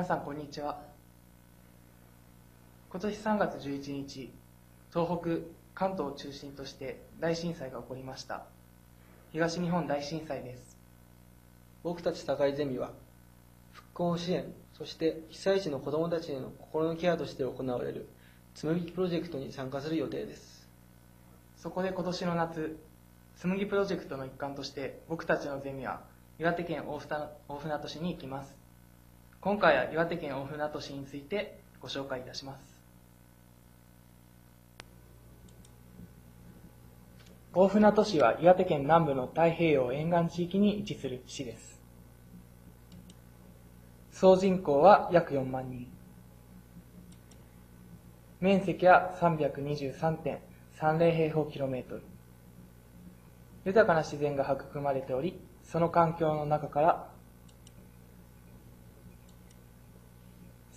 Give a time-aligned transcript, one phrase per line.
[0.00, 0.80] 皆さんこんにちは。
[2.90, 4.32] 今年3月11日
[4.90, 8.44] 東北関東を中心として大震災が起こりました。
[9.30, 10.78] 東日本大震災です。
[11.82, 12.92] 僕たち堺ゼミは
[13.72, 18.08] 復興支援そして被災地の子どもたちへの心のケアとして行われる
[18.54, 20.66] 紬プロジェクトに参加する予定です。
[21.58, 22.78] そこで今年の夏
[23.36, 26.00] 紬プロジェクトの一環として僕たちのゼミは
[26.38, 28.60] 岩手県大船大船渡市に行きます
[29.42, 32.78] 今回は岩手県大船渡市についてご紹介いたします。
[37.54, 41.80] 大船渡市は岩手県南部の太平洋沿岸地域に位置する市です。
[44.12, 45.86] 総人口は約4万人。
[48.40, 52.02] 面積は323.30平方キロメートル。
[53.64, 57.08] 豊かな自然が育まれておりその環境の中から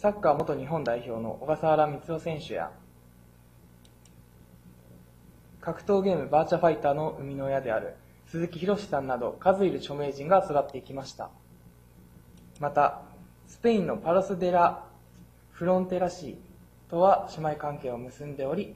[0.04, 2.72] サッカー元日本代表の小笠原光雄選手や
[5.62, 7.96] 格闘ゲームバーチャファイターの生みの親である
[8.28, 11.30] 鈴木宏さんなど数いる著名人が育っていきました。
[12.60, 13.04] また
[13.48, 14.84] スペインのパロス・デラ・
[15.52, 18.76] フロンテラシーとは姉妹関係を結んでおり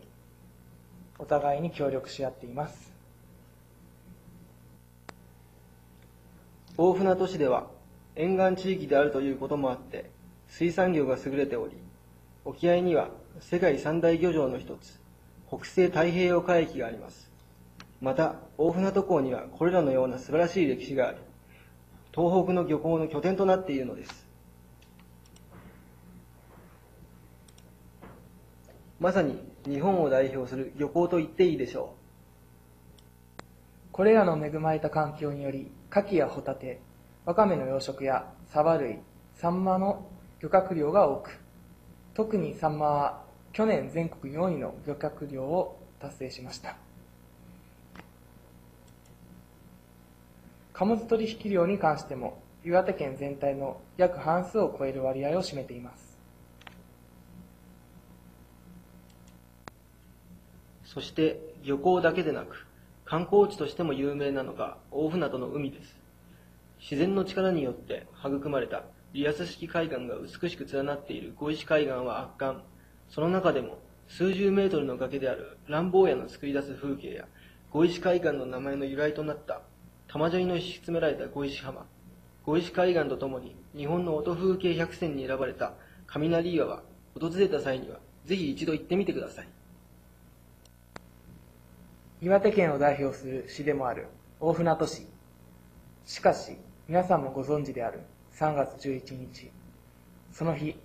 [1.20, 2.94] お互いに協力し合っています。
[6.78, 7.68] 大船渡市では
[8.16, 10.16] 沿岸地域であるということもあって
[10.48, 11.74] 水産業が優れており
[12.46, 13.10] 沖合には
[13.40, 15.00] 世界三大漁場の一つ
[15.48, 17.32] 北西太平洋海域があります。
[18.02, 21.18] また大船渡港にはこれらのような素晴らしい歴史があり
[22.14, 24.28] 東北の漁港の拠点となっているのです。
[29.00, 31.94] まさに日本を代表する漁港と言っていいでしょ
[33.40, 33.44] う。
[33.92, 36.82] これらの恵まれた環境により牡蠣やホタテ
[37.26, 39.00] ワカメの養殖やサバ類
[39.36, 40.08] サンマの
[40.40, 41.40] 漁獲量が多く
[42.14, 46.78] 特にサンマは去年全国4位の漁獲量を達成しました。
[50.74, 56.18] 貨物取引量に関しても岩手県全体の約半数を超える割合を占めています。
[60.86, 62.68] そして漁港だけでなく
[63.06, 65.96] 観光地としても有名なのが大船渡の海です。
[66.80, 71.34] 自然の力によって育まれたリアス式海岸が美しく連なっている。
[71.38, 72.62] 小石海岸は圧巻。
[73.10, 77.26] その中でも数十メートルの崖である乱暴屋の作り出す風景や
[77.72, 79.62] 小石海岸の名前の由来となった
[80.08, 81.86] 玉砂利の敷き詰められた小石浜。
[82.46, 85.74] 小石海岸とともに日本の音風景百選に選ばれた
[86.06, 86.84] 雷岩は
[87.20, 89.48] 訪れた際にはぜひ一度行ってみてください。
[92.22, 94.08] 岩手県を代表する市でもある
[94.40, 95.08] 大船渡市。
[96.06, 96.58] しかし
[96.88, 98.00] 皆さんもご存知である。
[98.40, 99.52] 3月11日。
[100.32, 100.76] その日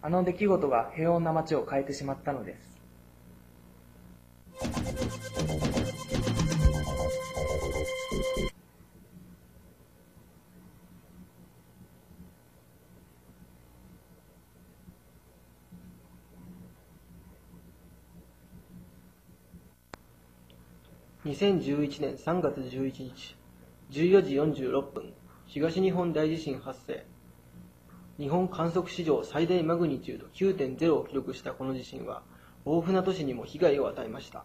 [0.00, 2.70] あの出来事が平穏な街を変えてしまったのです。
[21.24, 23.36] 2011年3月11日
[23.90, 25.19] 14時46分。
[25.52, 27.04] 東日本大地震発生。
[28.20, 32.22] 日本観測史上最大マグニチュード9.0を記録したこの地震は
[32.64, 34.44] 大船渡市にも被害を与えました。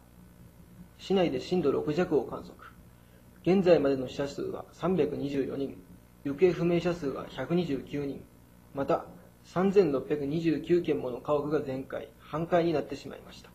[0.97, 2.55] 市内で震度6弱を観測。
[3.43, 5.77] 現在までの死者数は324人。
[6.23, 8.23] 行方不明者数は129人。
[8.73, 9.05] また
[9.53, 13.51] 3629件もの家屋が全壊半壊になってしまいました。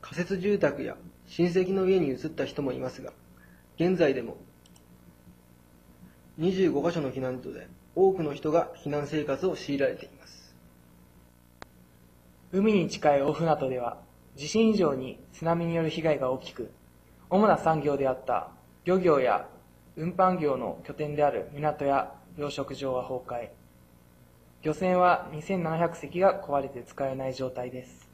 [0.00, 0.96] 仮設住宅や
[1.28, 3.12] 親戚の家に移った人もいますが
[3.78, 4.36] 現在でも
[6.38, 10.54] 25カ所の避難所で多くの人が避難生活を強いられています。
[12.52, 13.98] 海に近い大船渡では
[14.36, 16.70] 地震以上に津波による被害が大きく
[17.30, 18.50] 主な産業であった
[18.84, 19.48] 漁業や
[19.96, 23.48] 運搬業の拠点である港や養殖場は崩壊。
[24.62, 28.08] 漁船は2700隻が壊れて使えない状態です。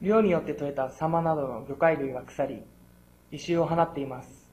[0.00, 2.62] 漁によって取れたサマなどの魚介類が腐り
[3.30, 4.48] 異臭を放っています。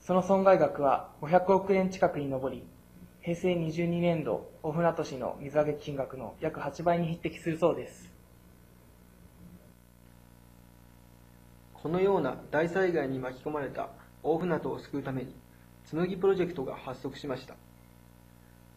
[0.00, 2.62] その損害額は500億円近くに上り
[3.20, 8.08] 平成22年度大船渡市の水揚げ金額の約8倍に匹敵するそうです。
[11.74, 13.88] このような大災害に巻き込まれた
[14.22, 15.34] 大船渡を救うために
[15.84, 17.54] 紬プロジェクトが発足しました。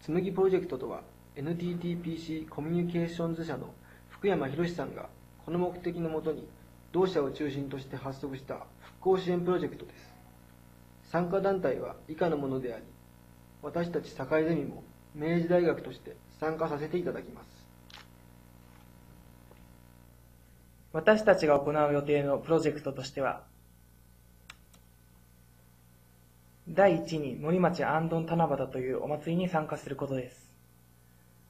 [0.01, 1.01] 紬プロジェクトとは
[1.35, 3.73] NTTPC コミュニケーションズ社の
[4.21, 5.09] 福山博さんが
[5.43, 6.47] この目的のもとに
[6.91, 10.13] 同社を中心として発足した復興支援プロジェクトです
[11.11, 12.83] 参加団体は以下のものであり
[13.63, 14.83] 私たち堺ゼミも
[15.15, 17.61] 明治大学として参加させていただきます
[20.93, 23.43] 私たちが行う予定のプロジェクトとしては、
[26.67, 30.53] 第一に森町アンドン七夕というお祭りに参加することです。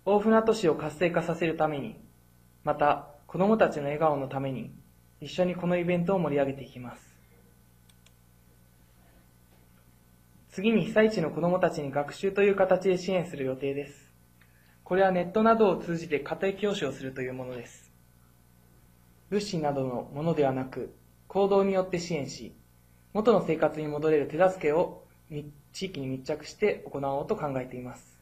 [0.06, 2.00] 大船渡市を活性化させるために、
[2.64, 4.72] また子供たちの笑顔のために、
[5.20, 7.12] 一緒にこのイベントを盛り上げていきます。
[10.50, 14.12] 次に被災地の子供たちに学習という形で支援する予定です。
[14.84, 17.90] これはネットなどを通じて家庭教師をするというものです。
[19.30, 20.94] 物資などのものではなく、
[21.30, 22.54] 行動によって支援し、
[23.14, 25.06] 元の生活に戻れる手助けを
[25.72, 28.21] 地域に密着して行おうと考えています。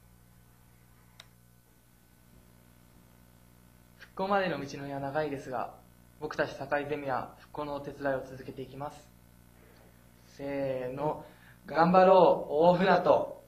[4.19, 5.75] 復興までの道のりは長いですが、
[6.19, 8.98] 僕たち堺ゼミは復興のお手伝いを続けていきます。
[10.36, 11.24] せーの、
[11.66, 13.38] 頑張ろう、大船渡。